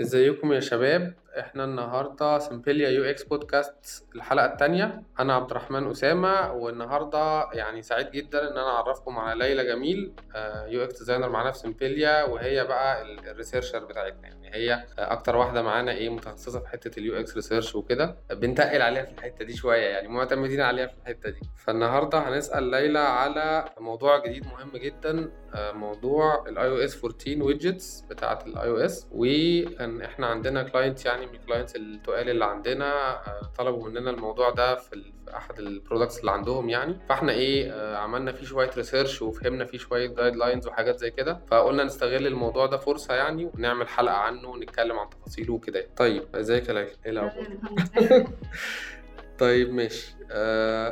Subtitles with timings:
[0.00, 7.48] ازيكم يا شباب؟ إحنا النهارده سمبليا UX podcast الحلقة الثانية أنا عبد الرحمن أسامة والنهارده
[7.52, 10.12] يعني سعيد جدا إن أنا أعرفكم على ليلى جميل
[10.66, 14.28] UX designer معانا في سمبليا وهي بقى ال researcher بتاعتنا.
[14.28, 18.16] يعني هي أكتر واحدة معانا إيه متخصصة في حتة ال UX research وكده.
[18.30, 21.40] بنتقل عليها في الحتة دي شوية يعني معتمدين عليها في الحتة دي.
[21.56, 28.68] فالنهارده هنسأل ليلى على موضوع جديد مهم جدا موضوع ال iOS 14 widgets بتاعة ال
[28.68, 33.20] iOS وكان إحنا عندنا client يعني من ال clients التقال اللي عندنا
[33.58, 36.98] طلبوا مننا الموضوع ده في أحد ال products اللي عندهم يعني.
[37.08, 41.40] فإحنا إيه عملنا فيه شوية research وفهمنا فيه شوية guidelines وحاجات زي كده.
[41.50, 45.86] فقلنا نستغل الموضوع ده فرصة يعني ونعمل حلقة عنه ونتكلم عن تفاصيله وكده.
[45.96, 47.46] طيب إزيك يا ليلى إيه الأخبار؟
[49.38, 50.14] طيب ماشي.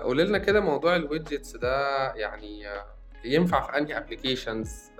[0.02, 2.66] قولي لنا كده موضوع ال widgets ده يعني
[3.24, 4.90] ينفع في أنهي applications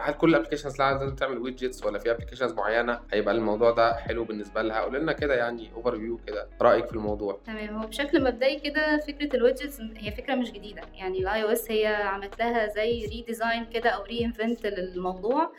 [0.00, 4.24] هل كل ال applications لازم تعمل widgets ولا في applications معينة؟ هيبقى الموضوع ده حلو
[4.24, 4.80] بالنسبة لها.
[4.80, 7.40] قول لنا كده يعني overview كده رأيك في الموضوع.
[7.46, 7.76] تمام.
[7.76, 10.82] هو بشكل مبدئي كده فكرة ال widgets هي فكرة مش جديدة.
[10.94, 15.52] يعني ال iOS هي عملت لها زي redesign كده أو reinvent للموضوع.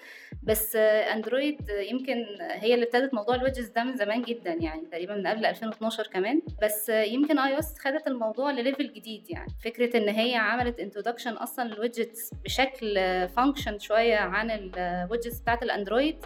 [0.44, 5.16] بس اندرويد يمكن هي اللي ابتدت موضوع ال widgets ده من زمان جدا يعني تقريبا
[5.16, 6.42] من قبل 2012 كمان.
[6.62, 9.52] بس يمكن iOS خدت الموضوع ل level جديد يعني.
[9.64, 11.74] فكرة إن هي عملت introduction أصلا
[12.08, 12.95] لل widgets بشكل
[13.30, 16.25] function شوية عن ال widgets بتاعت الأندرويد.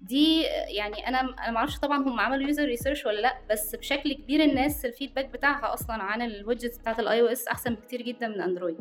[0.00, 4.12] دي يعني أنا أنا ما أعرفش طبعا هم عملوا user research ولا لأ بس بشكل
[4.12, 8.28] كبير الناس ال feedback بتاعها أصلا عن ال widgets بتاعت ال iOS أحسن بكتير جدا
[8.28, 8.80] من أندرويد.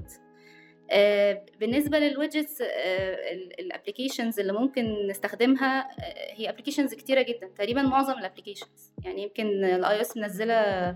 [0.91, 2.67] آه بالنسبة لل widgets آه
[3.59, 9.23] ال applications اللي ممكن نستخدمها آه هي applications كتيرة جدا تقريبا معظم ال applications يعني
[9.23, 10.95] يمكن ال iOS منزلة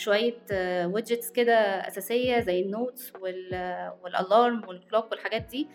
[0.00, 0.38] شوية
[0.86, 1.54] widgets كده
[1.88, 3.12] أساسية زي ال notes
[4.02, 5.68] وال alarm وال clock والحاجات دي.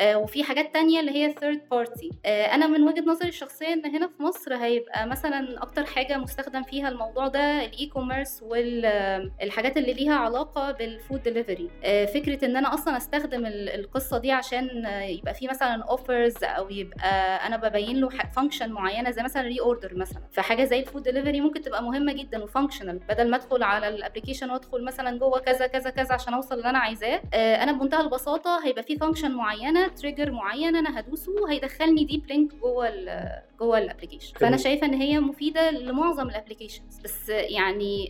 [0.00, 2.08] وفي حاجات تانية اللي هي third party.
[2.26, 6.88] أنا من وجهة نظري الشخصية إن هنا في مصر هيبقى مثلا أكتر حاجة مستخدم فيها
[6.88, 11.70] الموضوع ده ال e-commerce والحاجات اللي ليها علاقة بال food delivery
[12.14, 17.56] فكرة إن أنا أصلا أستخدم القصة دي عشان يبقى في مثلا offers أو يبقى أنا
[17.56, 20.22] ببين له function معينة زي مثلا reorder مثلا.
[20.32, 23.88] فحاجة زي ال food delivery ممكن تبقى مهمة جدا و functional بدل ما أدخل على
[23.88, 28.00] ال application وأدخل مثلا جوه كذا كذا كذا عشان أوصل اللي أنا عايزاه أنا بمنتهى
[28.00, 33.28] البساطة هيبقى في function معينة trigger معين أنا هدوسه هيدخلني deep link جوه ال
[33.60, 38.08] جوه ال application فأنا شايفة إن هي مفيدة لمعظم ال applications بس يعني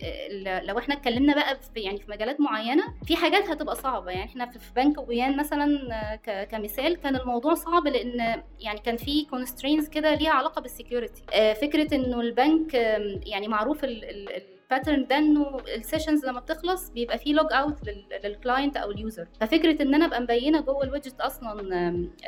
[0.63, 4.11] لو إحنا اتكلمنا بقى في يعني في مجالات معينة في حاجات هتبقى صعبة.
[4.11, 5.65] يعني إحنا في بنك ويان مثلا
[6.51, 11.23] كمثال كان الموضوع صعب لأن يعني كان في constraints كده ليها علاقة بال security
[11.61, 12.73] فكرة إنه البنك
[13.25, 14.43] يعني معروف ال ال
[14.73, 17.77] ال pattern ده إنه ال sessions لما بتخلص بيبقى فيه log out
[18.23, 21.53] لل client أو ال user ففكرة إن أنا أبقى مبينة جوه ال widget أصلا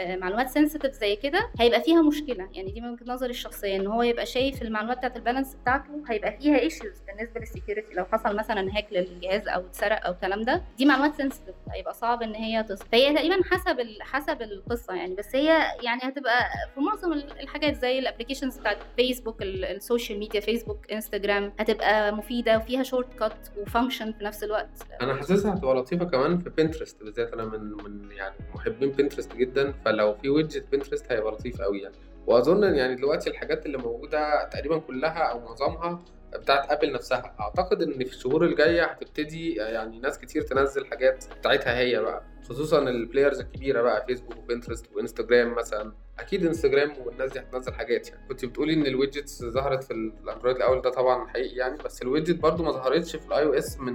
[0.07, 2.49] معلومات sensitive زي كده هيبقى فيها مشكلة.
[2.53, 6.03] يعني دي من وجهة نظري الشخصية إن هو يبقى شايف المعلومات بتاعت ال balance بتاعته
[6.09, 10.41] هيبقى فيها issues بالنسبة لل security لو حصل مثلا hack للجهاز أو اتسرق أو الكلام
[10.41, 15.15] ده دي معلومات sensitive هيبقى صعب إن هي تصل فهي تقريبا حسب حسب القصة يعني.
[15.15, 15.47] بس هي
[15.83, 16.39] يعني هتبقى
[16.73, 22.34] في معظم الحاجات زي ال applications بتاعت فيسبوك ال social media فيسبوك انستجرام هتبقى مفيدة
[22.43, 24.69] وفيها shortcut و function في نفس الوقت.
[25.01, 27.33] أنا حاسسها هتبقى لطيفة كمان في بنترست بالذات.
[27.33, 31.95] أنا من من يعني محبين بنترست جدا فلو في widget بنترست هيبقى لطيف قوي يعني.
[32.27, 36.03] وأظن يعني دلوقتي الحاجات اللي موجودة تقريبا كلها أو معظمها
[36.35, 37.35] بتاعت ابل نفسها.
[37.39, 42.23] أعتقد إن في الشهور الجاية هتبتدي يعني ناس كتير تنزل حاجات بتاعتها هي بقى.
[42.49, 45.93] خصوصا ال players الكبيرة بقى فيسبوك وبنترست وانستجرام مثلا.
[46.19, 48.27] أكيد انستجرام والناس دي هتنزل حاجات يعني.
[48.27, 51.77] كنت بتقولي إن ال widgets ظهرت في الأندرويد الأول ده طبعا حقيقي يعني.
[51.77, 53.93] بس ال widget برضو ما ظهرتش في ال iOS من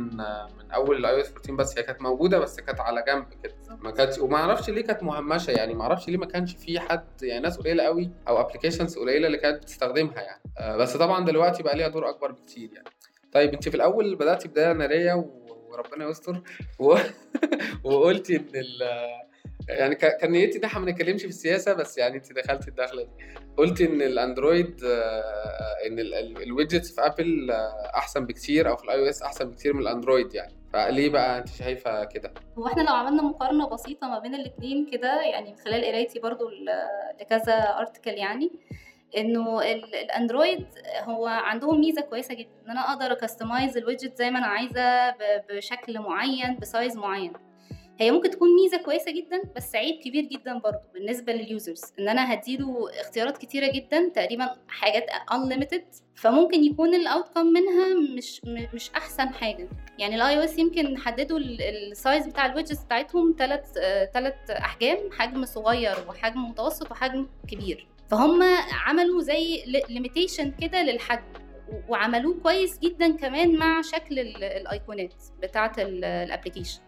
[0.58, 1.78] من أول ال iOS 14 بس.
[1.78, 3.54] هي كانت موجودة بس كانت على جنب كده.
[3.82, 5.74] ما كانتش وما أعرفش ليه كانت مهمشة يعني.
[5.74, 7.40] ما أعرفش ليه ما كانش في حد يعني.
[7.42, 10.42] ناس قليلة قوي أو applications قليلة اللي كانت بتستخدمها يعني.
[10.58, 12.88] آه بس طبعا دلوقتي بقى ليها دور أكبر بكتير يعني.
[13.32, 15.14] طيب أنت في الأول بدأتي بداية نارية
[15.70, 16.42] وربنا يستر.
[16.78, 16.97] و...
[17.84, 18.82] وقلتي إن ال
[19.69, 23.10] يعني كان نيتي إن إحنا ما نتكلمش في السياسة بس يعني أنت دخلتي الدخلة دي.
[23.56, 24.84] قلت إن الأندرويد
[25.86, 25.98] إن
[26.42, 27.50] ال widgets في أبل
[27.97, 30.60] أحسن بكتير أو في ال iOS أحسن بكتير من الأندرويد يعني.
[30.72, 35.22] فليه بقى أنت شايفة كده؟ هو إحنا لو عملنا مقارنة بسيطة ما بين الاثنين كده
[35.22, 36.48] يعني من خلال قرايتي برضو
[37.21, 38.53] لكذا article يعني
[39.16, 40.66] إنه الأندرويد
[41.03, 44.47] هو عندهم ميزة كويسة جدا إن أنا أقدر أ customize ال widget زي ما أنا
[44.47, 45.15] عايزة
[45.51, 47.33] بشكل معين ب size معين.
[47.98, 52.09] هي ممكن تكون ميزة كويسة جدا بس عيب كبير جدا برضه بالنسبة لل users إن
[52.09, 55.83] أنا هديله اختيارات كتيرة جدا تقريبا حاجات unlimited
[56.15, 58.41] فممكن يكون ال outcome منها مش
[58.74, 59.68] مش أحسن حاجة.
[59.98, 63.72] يعني ال iOS يمكن حددوا ال size بتاع ال widgets بتاعتهم ثلاث
[64.15, 67.86] ثلاث أحجام حجم صغير وحجم متوسط وحجم كبير.
[68.10, 68.42] فهم
[68.86, 71.33] عملوا زي limitation كده للحجم
[71.89, 76.80] وعملوه كويس جدا كمان مع شكل الأيقونات بتاعة ال application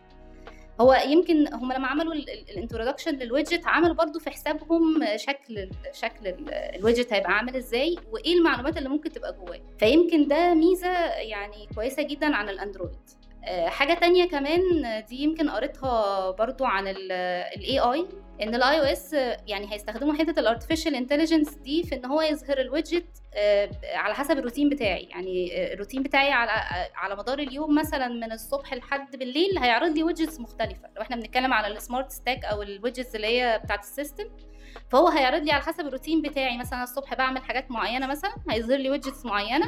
[0.81, 6.35] هو يمكن هم لما عملوا ال introduction لل widget عملوا برضو في حسابهم شكل شكل
[6.49, 9.61] ال widget هيبقى عامل إزاي وإيه المعلومات اللي ممكن تبقى جواه.
[9.79, 12.99] فيمكن ده ميزة يعني كويسة جدا عن الأندرويد.
[13.67, 14.61] حاجة تانية كمان
[15.09, 18.07] دي يمكن قريتها برضو عن ال AI
[18.43, 19.13] إن ال iOS
[19.47, 24.15] يعني هيستخدموا حتة ال artificial intelligence دي في إن هو يظهر ال widget آه، على
[24.15, 25.03] حسب الروتين بتاعي.
[25.03, 26.51] يعني آه، الروتين بتاعي على
[26.95, 30.89] على مدار اليوم مثلا من الصبح لحد بالليل هيعرض لي widgets مختلفة.
[30.97, 34.25] لو إحنا بنتكلم على ال smart stack أو ال widgets اللي هي بتاعت ال system
[34.91, 36.59] فهو هيعرض لي على حسب الروتين بتاعي.
[36.59, 39.67] مثلا الصبح بعمل حاجات معينة مثلا هيظهر لي widgets معينة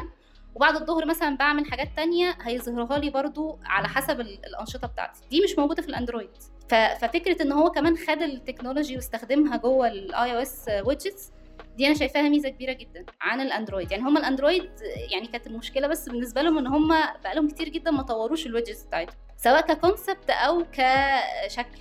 [0.54, 5.20] وبعد الظهر مثلا بعمل حاجات تانية هيظهرها لي برضو على حسب الأنشطة بتاعتي.
[5.30, 6.30] دي مش موجودة في ال Android.
[6.68, 11.32] ففكرة إن هو كمان خد ال technology واستخدمها جوه ال iOS widgets
[11.76, 13.90] دي أنا شايفاها ميزة كبيرة جدا عن ال Android.
[13.92, 14.70] يعني هم ال Android
[15.12, 16.88] يعني كانت المشكلة بس بالنسبة لهم إن هم
[17.24, 21.78] بقالهم كتير جدا ما طوروش ال widgets بتاعتهم سواء ك concept أو كشكل.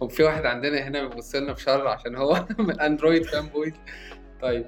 [0.00, 3.72] وفي واحد عندنا هنا بيبص لنا بشر عشان هو من Android fanboy
[4.42, 4.66] طيب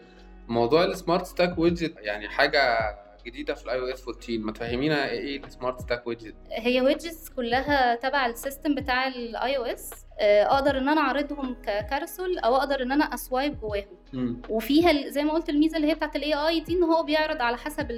[0.48, 2.78] موضوع ال smart stack widget يعني حاجة
[3.28, 8.26] جديدة في ال iOS 14 ما تفهمينا إيه السمارت ستاك ويدجت هي ويدجتس كلها تبع
[8.26, 9.90] ال system بتاع ال iOS
[10.20, 14.42] أقدر إن أنا أعرضهم ك carousel أو أقدر إن أنا أ swipe جواهم.
[14.48, 17.56] وفيها زي ما قلت الميزة اللي هي بتاعت ال AI دي إن هو بيعرض على
[17.56, 17.90] حسب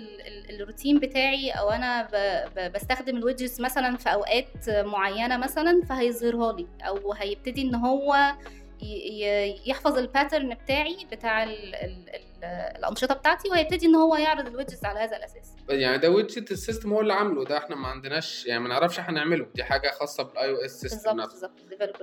[0.51, 2.09] الروتين بتاعي أو أنا
[2.75, 6.67] بستخدم ال widgets مثلا في أوقات معينة مثلا فهيظهرها لي.
[6.83, 8.33] أو هيبتدي إن هو
[9.67, 14.51] يحفظ ال pattern بتاعي بتاع ال ال ال الأنشطة بتاعتي وهيبتدي إن هو يعرض ال
[14.51, 15.51] widgets على هذا الأساس.
[15.69, 18.99] يعني ده widget ال system هو اللي عامله ده إحنا ما عندناش يعني ما نعرفش
[18.99, 21.51] إحنا نعمله دي حاجة خاصة بال iOS system نفسه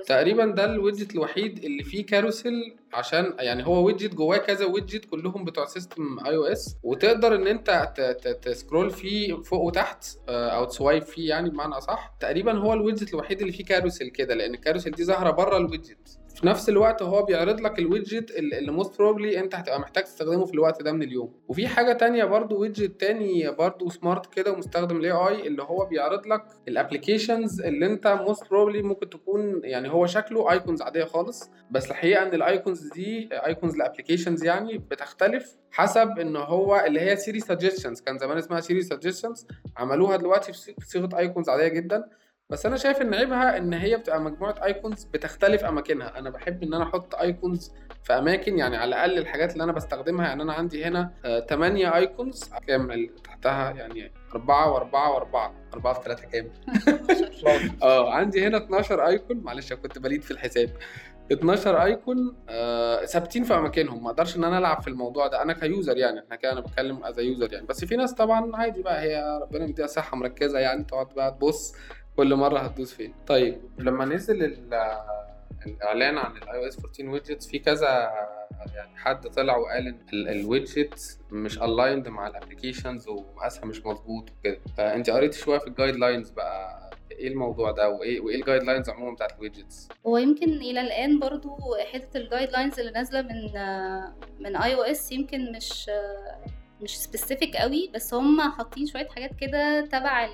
[0.07, 5.05] تقريبا ده ال widget الوحيد اللي فيه carousel عشان يعني هو widget جواه كذا widget
[5.05, 7.93] كلهم بتوع system iOS وتقدر إن أنت
[8.41, 12.15] ت scroll فيه فوق وتحت آه، أو ت swipe فيه يعني بمعنى أصح.
[12.19, 15.57] تقريبا هو ال widget الوحيد اللي فيه carousel كده لأن ال carousel دي ظاهرة بره
[15.57, 16.19] ال widget.
[16.39, 20.45] في نفس الوقت هو بيعرض لك ال widget اللي most probably انت هتبقى محتاج تستخدمه
[20.45, 21.33] في الوقت ده من اليوم.
[21.47, 26.27] وفي حاجة تانية برضو widget تاني برضو smart كده ومستخدم ال AI اللي هو بيعرض
[26.27, 31.49] لك ال applications اللي انت most probably ممكن تكون يعني هو شكله icons عادية خالص
[31.71, 36.99] بس الحقيقة إن ال icons دي icons ال applications يعني بتختلف حسب إن هو اللي
[37.01, 39.47] هي Siri suggestions كان زمان اسمها Siri suggestions
[39.77, 42.09] عملوها دلوقتي في صيغة icons عادية جدا.
[42.49, 46.19] بس أنا شايف إن عيبها إن هي بتبقى مجموعة icons بتختلف أماكنها.
[46.19, 47.71] أنا بحب إن أنا أحط icons
[48.03, 51.11] في أماكن يعني على الأقل الحاجات اللي أنا بستخدمها يعني أنا عندي هنا
[51.49, 56.51] 8 آه icons كام تحتها يعني 4 و4 و4 4 في 3 كام
[57.83, 59.37] آه عندي هنا 12 icon.
[59.37, 60.69] معلش كنت بليد في الحساب.
[61.31, 64.03] 12 icon آه ثابتين في أماكنهم.
[64.03, 65.41] ما أقدرش إن أنا ألعب في الموضوع ده.
[65.41, 66.19] أنا ك user يعني.
[66.19, 67.65] إحنا كده أنا بتكلم as user يعني.
[67.65, 70.83] بس في ناس طبعا عادي بقى هي ربنا مديها صحة مركزة يعني.
[70.83, 71.73] تقعد بقى تبص
[72.17, 73.13] كل مرة هتدوس فين.
[73.27, 73.61] طيب.
[73.77, 74.43] لما نزل
[75.65, 78.11] الإعلان عن ال iOS 14 widgets في كذا
[78.75, 84.29] يعني حد طلع وقال إن ال widgets مش aligned مع ال applications ومقاسها مش مظبوط
[84.31, 84.59] وكده.
[84.77, 86.87] فانت قريتي شوية في ال guidelines بقى.
[87.11, 91.19] إيه الموضوع ده؟ وايه وإيه ال guidelines عموما بتاعت ال widgets هو يمكن إلى الآن
[91.19, 91.57] برضو
[91.93, 93.51] حتة ال guidelines اللي نازلة من
[94.39, 95.89] من iOS يمكن مش
[96.81, 100.25] مش specific قوي بس هم حاطين شوية حاجات كده تبع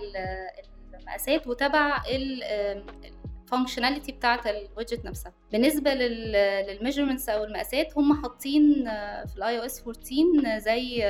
[1.04, 5.34] المقاسات وتبع ال functionality بتاعة ال widget نفسها.
[5.52, 11.04] بالنسبة لل measurements أو المقاسات هم حاطين آه، في ال iOS 14 زي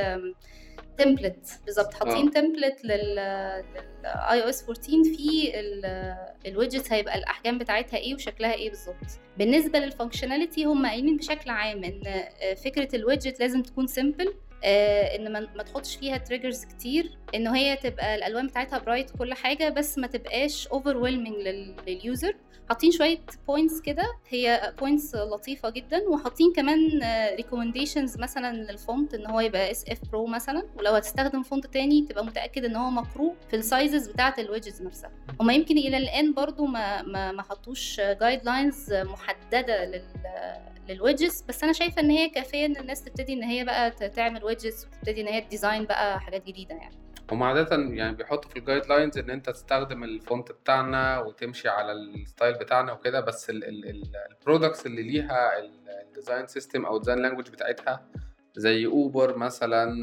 [0.97, 1.93] template بالظبط.
[1.93, 3.63] حاطين template لل i
[4.43, 5.51] OS 14 في
[6.45, 8.95] ال widget هيبقى الأحجام بتاعتها إيه وشكلها إيه بالظبط.
[9.37, 14.33] بالنسبة لل functionality هم قايلين بشكل عام إن آه، فكرة ال widget لازم تكون simple
[14.63, 17.17] آه إن ما تحطش فيها triggers كتير.
[17.35, 21.07] ان هي تبقى الألوان بتاعتها bright كل حاجة بس ما تبقاش over
[21.87, 22.35] لل user
[22.69, 26.01] حاطين شوية points كده هي points لطيفة جدا.
[26.09, 26.99] وحاطين كمان
[27.35, 30.63] recommendations مثلا لل font إن هو يبقى SF Pro مثلا.
[30.77, 34.81] ولو هتستخدم font تاني تبقى متأكد إن هو مقروء في ال sizes بتاعة ال widgets
[34.81, 35.11] نفسها.
[35.41, 40.03] هما يمكن إلى الآن برضو ما ما, ما حطوش guidelines محددة لل
[40.89, 44.43] لل widgets بس أنا شايفة إن هي كافية إن الناس تبتدي إن هي بقى تعمل
[44.43, 46.95] widgets وتبتدي إن هي ت design بقى حاجات جديدة يعني.
[47.33, 51.91] هم عادة يعني بيحطوا في ال guidelines إن أنت تستخدم ال font بتاعنا وتمشي على
[51.91, 55.51] ال style بتاعنا وكده بس ال products اللي ليها
[56.07, 58.05] ال design system أو ال design language بتاعتها
[58.55, 59.93] زي Uber مثلا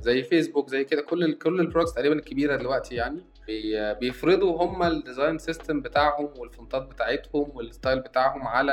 [0.00, 4.62] زي فيسبوك زي كده كل ال كل ال products تقريبا الكبيرة دلوقتي يعني بي بيفرضوا
[4.64, 8.72] هم ال design system بتاعهم وال font ات بتاعتهم وال style بتاعهم على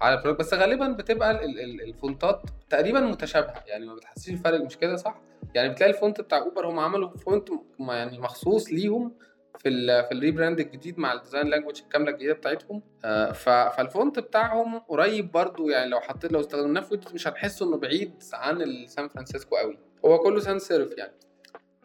[0.00, 3.94] على ال product بس غالبا بتبقى ال ال ال font ات تقريبا متشابهة يعني ما
[3.94, 5.20] بتحسيش الفرق مش كده صح؟
[5.54, 7.48] يعني بتلاقي ال font بتاع Uber هم عملوا font
[7.80, 9.14] يعني مخصوص ليهم
[9.58, 12.82] في ال في ال rebrand الجديد مع ال design language الكاملة الجديدة بتاعتهم.
[13.04, 13.32] آه
[13.68, 18.22] فال font بتاعهم قريب برضو يعني لو حطيت لو استخدمناه في مش هنحسه إنه بعيد
[18.32, 19.78] عن San Francisco قوي.
[20.04, 21.12] هو كله sans serif يعني.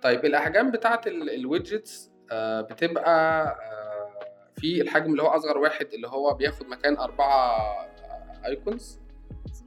[0.02, 4.20] طيب الأحجام بتاعت ال widgets آه بتبقى آه
[4.56, 7.58] في الحجم اللي هو أصغر واحد اللي هو بياخد مكان أربعة
[8.46, 9.00] icons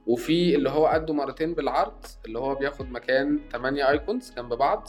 [0.07, 4.87] وفي اللي هو قده مرتين بالعرض اللي هو بياخد مكان 8 icons جنب بعض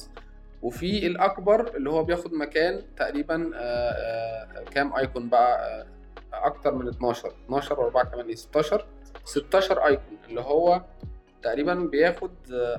[0.62, 3.90] وفي الأكبر اللي هو بياخد مكان تقريبا آآ
[4.58, 5.86] آآ كام icon بقى؟
[6.32, 8.86] أكتر من 12 12 و4 كمان إيه 16
[9.24, 10.82] 16 icon اللي هو
[11.42, 12.30] تقريبا بياخد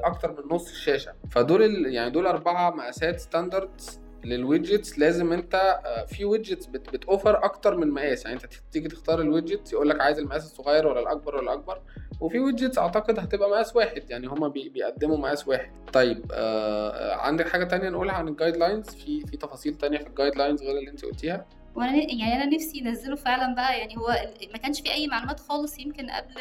[0.03, 1.13] أكتر من نص الشاشة.
[1.31, 3.81] فدول يعني دول أربعة مقاسات standard
[4.25, 8.25] لل widgets لازم انت في widgets بتوفر أكتر من مقاس.
[8.25, 11.81] يعني انت تيجي تختار ال widgets يقول لك عايز المقاس الصغير ولا الأكبر ولا الأكبر
[12.19, 14.09] وفي widgets أعتقد هتبقى مقاس واحد.
[14.09, 15.71] يعني هما بي بيقدموا مقاس واحد.
[15.93, 20.35] طيب آه عندك حاجة تانية نقولها عن ال guidelines في في تفاصيل تانية في ال
[20.35, 24.07] guidelines غير اللي انت قلتيها؟ وأنا يعني أنا نفسي ينزلوا فعلا بقى يعني هو
[24.51, 26.33] ما كانش في أي معلومات خالص يمكن قبل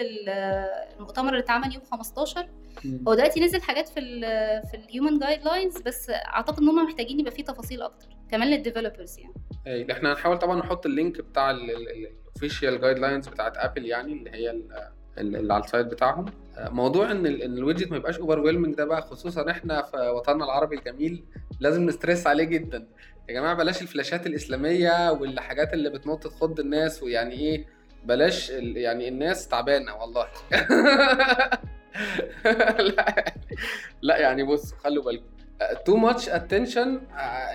[0.98, 2.48] المؤتمر اللي اتعمل يوم 15
[3.08, 4.20] هو دلوقتي نزل حاجات في ال
[4.70, 8.60] في ال human guidelines بس أعتقد إن هم محتاجين يبقى فيه تفاصيل أكتر كمان لل
[8.60, 9.34] developers يعني.
[9.66, 14.30] أي إحنا هنحاول طبعا نحط ال link بتاع ال official guidelines بتاعت Apple يعني اللي
[14.30, 14.62] هي
[15.18, 16.24] اللي على ال site بتاعهم.
[16.58, 21.24] موضوع إن ال widget ما يبقاش over ده بقى خصوصا إحنا في وطننا العربي الجميل
[21.60, 22.86] لازم ن stress عليه جدا.
[23.28, 27.66] يا جماعة بلاش ال flashات الإسلامية والحاجات اللي بتنط تخض الناس ويعني إيه
[28.04, 30.26] بلاش يعني الناس تعبانة والله.
[32.78, 33.34] لا
[34.02, 35.32] لا يعني بص خلوا بالكم.
[35.86, 37.00] too much attention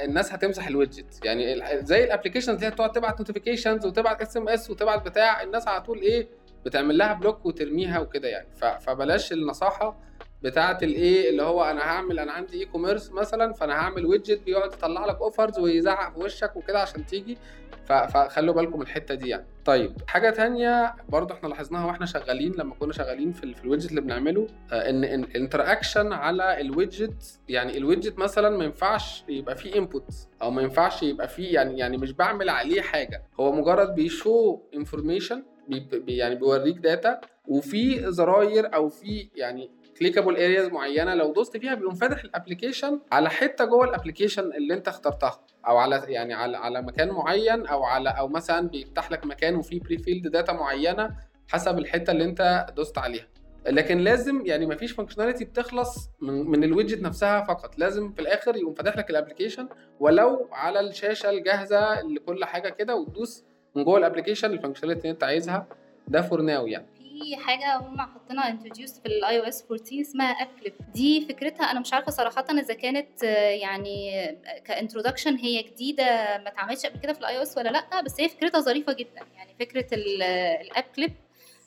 [0.03, 5.05] الناس هتمسح ال widget يعني زي ال applications اللي هتقعد تبعت notifications وتبعت SMS وتبعت
[5.05, 6.27] بتاع الناس على طول إيه
[6.67, 8.47] بتعمل لها block وترميها وكده يعني.
[8.79, 9.99] فبلاش النصاحة
[10.43, 15.05] بتاعه الايه اللي هو أنا هعمل أنا عندي e-commerce مثلا فأنا هعمل widget بيقعد يطلع
[15.05, 17.37] لك offers ويزعق في وشك وكده عشان تيجي.
[17.85, 19.45] فخلوا بالكم الحتة دي يعني.
[19.65, 23.89] طيب حاجة تانية برضو إحنا لاحظناها وإحنا شغالين لما كنا شغالين في, في ال widget
[23.89, 29.55] اللي بنعمله ان ال interaction على ال widget يعني ال widget مثلا ما ينفعش يبقى
[29.55, 33.23] فيه input أو ما ينفعش يبقى فيه يعني يعني مش بعمل عليه حاجة.
[33.39, 40.35] هو مجرد بي show information بي يعني بيوريك data وفي زراير أو في يعني clickable
[40.35, 44.73] areas معينة لو دوست فيها بيقوم فاتح ال application على حتة جوه ال application اللي
[44.73, 45.39] انت اخترتها.
[45.67, 49.79] أو على يعني على على مكان معين أو على أو مثلا بيفتح لك مكان وفيه
[49.79, 51.15] pre-filled data معينة
[51.47, 53.27] حسب الحتة اللي انت دوست عليها.
[53.67, 57.79] لكن لازم يعني ما فيش functionality بتخلص من, من ال widget نفسها فقط.
[57.79, 59.69] لازم في الآخر يقوم فاتح لك ال application
[59.99, 63.43] ولو على الشاشة الجاهزة لكل حاجة كده وتدوس
[63.77, 65.67] من جوه ال application ال functionality اللي انت عايزها
[66.07, 66.85] ده for now يعني.
[66.99, 71.79] في حاجة هم حاطينها introduce في ال iOS 14 اسمها App Clip دي فكرتها أنا
[71.79, 73.23] مش عارفة صراحة إذا كانت
[73.61, 74.27] يعني
[74.65, 76.03] ك introduction هي جديدة
[76.37, 79.21] ما اتعملتش قبل كده في ال iOS ولا لأ بس هي فكرتها ظريفة جدا.
[79.35, 81.13] يعني فكرة ال App Clip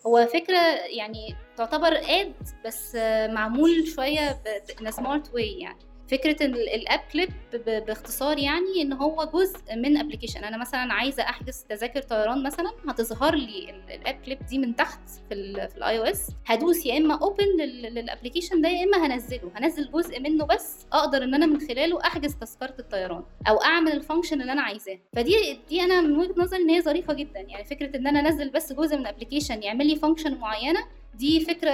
[0.06, 2.34] هو فكرة يعني تعتبر ad
[2.66, 2.96] بس
[3.30, 4.42] معمول شوية
[4.80, 5.89] in smart way يعني.
[6.10, 7.30] فكرة ال App Clip
[7.66, 13.34] باختصار يعني إن هو جزء من application أنا مثلا عايزة أحجز تذاكر طيران مثلا هتظهر
[13.34, 17.56] لي ال App Clip دي من تحت في ال iOS هدوس يا إما open
[17.90, 19.52] لل application ده يا إما هنزله.
[19.56, 23.98] هنزل جزء منه بس أقدر إن أنا من خلاله أحجز تذكرة الطيران أو أعمل ال
[23.98, 24.98] function اللي أنا عايزاه.
[25.16, 27.40] فدي دي أنا من وجهة نظري إن هي ظريفة جدا.
[27.40, 30.80] يعني فكرة إن أنا أنزل بس جزء من application يعمل لي function معينة
[31.20, 31.72] دي فكرة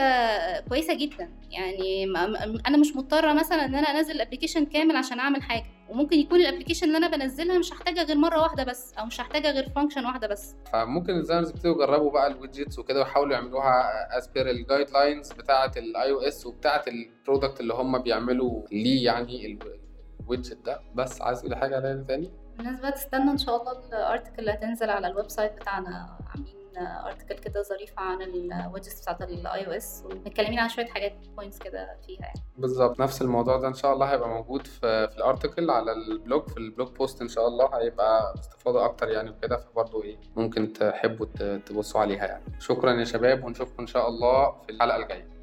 [0.69, 1.31] كويسة جدا.
[1.51, 2.05] يعني
[2.67, 5.65] أنا مش مضطرة مثلا إن أنا أنزل ال application كامل عشان أعمل حاجة.
[5.89, 9.21] وممكن يكون ال application اللي أنا بنزلها مش هحتاجها غير مرة واحدة بس أو مش
[9.21, 10.55] هحتاجها غير function واحدة بس.
[10.73, 13.83] فممكن ال designers يبتدوا يجربوا بقى ال widgets وكده ويحاولوا يعملوها
[14.19, 19.59] as per ال guidelines بتاعة ال iOS وبتاعه ال product اللي هم بيعملوا ليه يعني
[20.23, 20.81] ال widget ده.
[20.95, 24.51] بس عايز تقولي حاجة عليها تاني؟ الناس بقى تستنى إن شاء الله ال article اللي
[24.53, 30.03] هتنزل على ال website بتاعنا عاملين article كده ظريفه عن ال widgets بتاعت ال iOS
[30.05, 32.41] ومتكلمين عن شوية حاجات points كده فيها يعني.
[32.59, 36.04] بالظبط نفس الموضوع ده إن شاء الله هيبقى موجود في, في ال article على ال
[36.04, 40.17] blog في ال blog post إن شاء الله هيبقى استفاضة أكتر يعني وكده فبرضه إيه
[40.37, 41.27] ممكن تحبوا
[41.67, 42.45] تبصوا عليها يعني.
[42.61, 45.36] شكرا يا شباب ونشوفكم إن شاء الله في الحلقة الجاية.